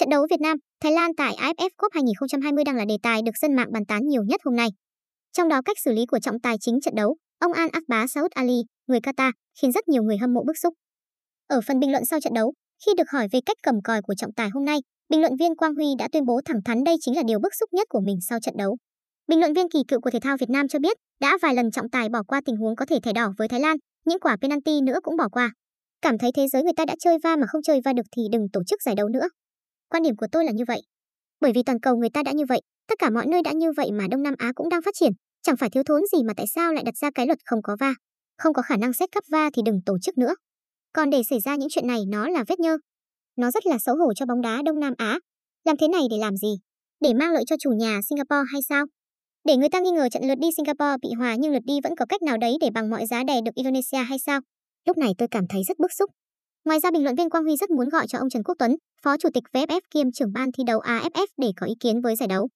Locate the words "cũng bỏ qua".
25.02-25.50